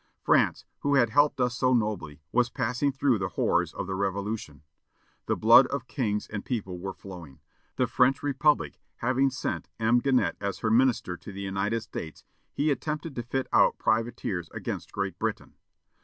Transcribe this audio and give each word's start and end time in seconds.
France, 0.23 0.65
who 0.79 0.95
had 0.95 1.11
helped 1.11 1.39
us 1.39 1.55
so 1.55 1.75
nobly, 1.75 2.23
was 2.31 2.49
passing 2.49 2.91
through 2.91 3.19
the 3.19 3.29
horrors 3.29 3.71
of 3.71 3.85
the 3.85 3.93
Revolution. 3.93 4.63
The 5.27 5.35
blood 5.35 5.67
of 5.67 5.85
kings 5.85 6.25
and 6.27 6.43
people 6.43 6.79
was 6.79 6.95
flowing. 6.97 7.39
The 7.75 7.85
French 7.85 8.23
Republic 8.23 8.79
having 8.95 9.29
sent 9.29 9.69
M. 9.79 10.01
Genet 10.01 10.37
as 10.41 10.57
her 10.65 10.71
minister 10.71 11.17
to 11.17 11.31
the 11.31 11.41
United 11.41 11.81
States, 11.81 12.23
he 12.51 12.71
attempted 12.71 13.15
to 13.15 13.21
fit 13.21 13.45
out 13.53 13.77
privateers 13.77 14.49
against 14.49 14.91
Great 14.91 15.19
Britain. 15.19 15.53